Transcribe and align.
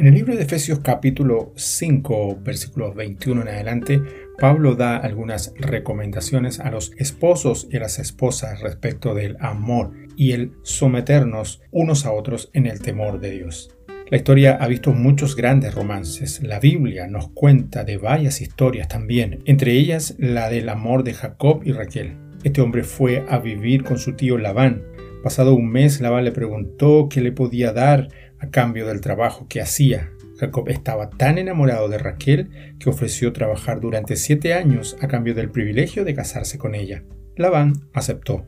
En 0.00 0.06
el 0.06 0.14
libro 0.14 0.34
de 0.34 0.44
Efesios 0.44 0.78
capítulo 0.78 1.52
5, 1.56 2.38
versículos 2.42 2.94
21 2.94 3.42
en 3.42 3.48
adelante, 3.48 4.02
Pablo 4.38 4.74
da 4.74 4.96
algunas 4.96 5.52
recomendaciones 5.58 6.58
a 6.58 6.70
los 6.70 6.92
esposos 6.96 7.68
y 7.70 7.76
a 7.76 7.80
las 7.80 7.98
esposas 7.98 8.62
respecto 8.62 9.14
del 9.14 9.36
amor 9.40 9.92
y 10.16 10.32
el 10.32 10.52
someternos 10.62 11.60
unos 11.70 12.06
a 12.06 12.12
otros 12.12 12.48
en 12.54 12.64
el 12.64 12.80
temor 12.80 13.20
de 13.20 13.32
Dios. 13.32 13.76
La 14.10 14.16
historia 14.16 14.56
ha 14.58 14.66
visto 14.68 14.94
muchos 14.94 15.36
grandes 15.36 15.74
romances. 15.74 16.42
La 16.42 16.60
Biblia 16.60 17.06
nos 17.06 17.28
cuenta 17.32 17.84
de 17.84 17.98
varias 17.98 18.40
historias 18.40 18.88
también, 18.88 19.42
entre 19.44 19.72
ellas 19.72 20.14
la 20.18 20.48
del 20.48 20.70
amor 20.70 21.04
de 21.04 21.12
Jacob 21.12 21.60
y 21.62 21.72
Raquel. 21.72 22.16
Este 22.42 22.62
hombre 22.62 22.84
fue 22.84 23.26
a 23.28 23.38
vivir 23.38 23.84
con 23.84 23.98
su 23.98 24.14
tío 24.14 24.38
Labán. 24.38 24.82
Pasado 25.22 25.54
un 25.54 25.70
mes, 25.70 26.00
Labán 26.00 26.24
le 26.24 26.32
preguntó 26.32 27.08
qué 27.10 27.20
le 27.20 27.30
podía 27.30 27.74
dar 27.74 28.08
a 28.38 28.48
cambio 28.48 28.86
del 28.86 29.02
trabajo 29.02 29.46
que 29.48 29.60
hacía. 29.60 30.10
Jacob 30.38 30.70
estaba 30.70 31.10
tan 31.10 31.36
enamorado 31.36 31.90
de 31.90 31.98
Raquel 31.98 32.48
que 32.78 32.88
ofreció 32.88 33.30
trabajar 33.34 33.80
durante 33.80 34.16
siete 34.16 34.54
años 34.54 34.96
a 35.02 35.08
cambio 35.08 35.34
del 35.34 35.50
privilegio 35.50 36.06
de 36.06 36.14
casarse 36.14 36.56
con 36.56 36.74
ella. 36.74 37.04
Labán 37.36 37.74
aceptó. 37.92 38.46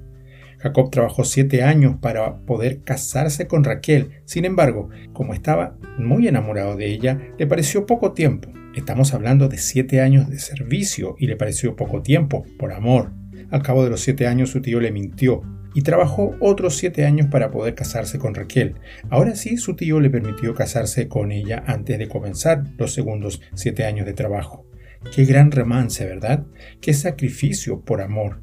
Jacob 0.60 0.90
trabajó 0.90 1.24
siete 1.24 1.62
años 1.62 1.96
para 2.00 2.38
poder 2.46 2.80
casarse 2.84 3.46
con 3.46 3.64
Raquel. 3.64 4.22
Sin 4.24 4.46
embargo, 4.46 4.88
como 5.12 5.34
estaba 5.34 5.76
muy 5.98 6.26
enamorado 6.26 6.74
de 6.74 6.86
ella, 6.86 7.20
le 7.38 7.46
pareció 7.46 7.84
poco 7.84 8.12
tiempo. 8.12 8.48
Estamos 8.74 9.12
hablando 9.12 9.48
de 9.48 9.58
siete 9.58 10.00
años 10.00 10.30
de 10.30 10.38
servicio 10.38 11.16
y 11.18 11.26
le 11.26 11.36
pareció 11.36 11.76
poco 11.76 12.00
tiempo, 12.00 12.46
por 12.58 12.72
amor. 12.72 13.12
Al 13.50 13.62
cabo 13.62 13.84
de 13.84 13.90
los 13.90 14.00
siete 14.00 14.26
años 14.26 14.48
su 14.48 14.62
tío 14.62 14.80
le 14.80 14.92
mintió 14.92 15.42
y 15.74 15.82
trabajó 15.82 16.34
otros 16.40 16.76
siete 16.76 17.04
años 17.04 17.28
para 17.28 17.50
poder 17.50 17.74
casarse 17.74 18.18
con 18.18 18.34
Raquel. 18.34 18.74
Ahora 19.10 19.34
sí, 19.34 19.56
su 19.56 19.74
tío 19.76 20.00
le 20.00 20.10
permitió 20.10 20.54
casarse 20.54 21.08
con 21.08 21.32
ella 21.32 21.62
antes 21.66 21.98
de 21.98 22.08
comenzar 22.08 22.64
los 22.78 22.92
segundos 22.92 23.40
siete 23.54 23.84
años 23.84 24.06
de 24.06 24.12
trabajo. 24.12 24.66
Qué 25.14 25.24
gran 25.24 25.50
romance, 25.50 26.06
¿verdad? 26.06 26.46
Qué 26.80 26.94
sacrificio 26.94 27.80
por 27.80 28.00
amor. 28.00 28.42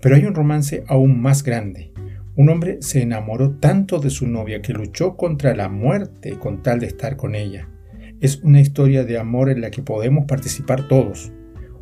Pero 0.00 0.16
hay 0.16 0.24
un 0.24 0.34
romance 0.34 0.84
aún 0.88 1.20
más 1.20 1.42
grande. 1.42 1.92
Un 2.36 2.48
hombre 2.48 2.78
se 2.80 3.00
enamoró 3.00 3.52
tanto 3.58 4.00
de 4.00 4.10
su 4.10 4.26
novia 4.26 4.60
que 4.60 4.72
luchó 4.72 5.16
contra 5.16 5.54
la 5.54 5.68
muerte 5.68 6.36
con 6.38 6.62
tal 6.62 6.80
de 6.80 6.86
estar 6.86 7.16
con 7.16 7.36
ella. 7.36 7.68
Es 8.20 8.38
una 8.42 8.60
historia 8.60 9.04
de 9.04 9.18
amor 9.18 9.50
en 9.50 9.60
la 9.60 9.70
que 9.70 9.82
podemos 9.82 10.24
participar 10.26 10.88
todos. 10.88 11.32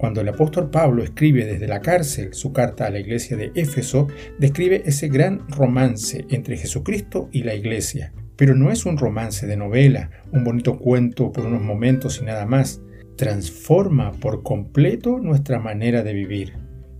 Cuando 0.02 0.20
el 0.20 0.28
apóstol 0.30 0.68
Pablo 0.68 1.04
escribe 1.04 1.46
desde 1.46 1.68
la 1.68 1.80
cárcel 1.80 2.34
su 2.34 2.52
carta 2.52 2.86
a 2.86 2.90
la 2.90 2.98
iglesia 2.98 3.36
de 3.36 3.52
Éfeso, 3.54 4.08
describe 4.36 4.82
ese 4.84 5.06
gran 5.06 5.48
romance 5.48 6.24
entre 6.28 6.56
Jesucristo 6.56 7.28
y 7.30 7.44
la 7.44 7.54
iglesia. 7.54 8.12
Pero 8.34 8.56
no 8.56 8.72
es 8.72 8.84
un 8.84 8.98
romance 8.98 9.46
de 9.46 9.56
novela, 9.56 10.10
un 10.32 10.42
bonito 10.42 10.80
cuento 10.80 11.30
por 11.30 11.46
unos 11.46 11.62
momentos 11.62 12.18
y 12.20 12.24
nada 12.24 12.46
más. 12.46 12.82
Transforma 13.16 14.10
por 14.10 14.42
completo 14.42 15.20
nuestra 15.20 15.60
manera 15.60 16.02
de 16.02 16.14
vivir. 16.14 16.54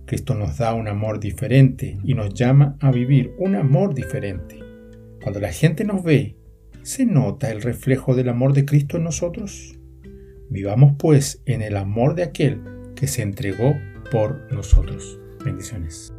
Cristo 0.05 0.33
nos 0.33 0.57
da 0.57 0.73
un 0.73 0.87
amor 0.87 1.19
diferente 1.19 1.97
y 2.05 2.13
nos 2.13 2.33
llama 2.33 2.77
a 2.79 2.89
vivir 2.89 3.33
un 3.37 3.57
amor 3.57 3.93
diferente. 3.93 4.59
Cuando 5.21 5.41
la 5.41 5.51
gente 5.51 5.83
nos 5.83 6.03
ve, 6.03 6.37
¿se 6.83 7.05
nota 7.05 7.51
el 7.51 7.63
reflejo 7.63 8.15
del 8.15 8.29
amor 8.29 8.53
de 8.53 8.63
Cristo 8.63 8.95
en 8.95 9.03
nosotros? 9.03 9.77
Vivamos 10.49 10.93
pues 10.97 11.41
en 11.45 11.61
el 11.61 11.75
amor 11.75 12.15
de 12.15 12.23
aquel 12.23 12.72
que 12.95 13.07
se 13.07 13.21
entregó 13.21 13.79
por 14.11 14.51
nosotros. 14.51 15.19
Bendiciones. 15.43 16.12